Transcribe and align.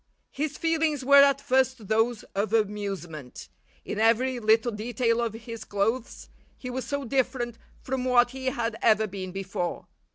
His 0.31 0.57
feelings 0.57 1.05
were 1.05 1.21
at 1.21 1.39
first 1.39 1.87
those 1.87 2.23
of 2.33 2.53
amusement. 2.55 3.49
In 3.85 3.99
every 3.99 4.39
little 4.39 4.71
detail 4.71 5.21
of 5.21 5.33
his 5.33 5.63
clothes 5.63 6.27
he 6.57 6.71
was 6.71 6.87
so 6.87 7.05
different 7.05 7.59
from 7.83 8.05
what 8.05 8.31
he 8.31 8.47
had 8.47 8.77
ever 8.81 9.05
been 9.05 9.31
before. 9.31 9.85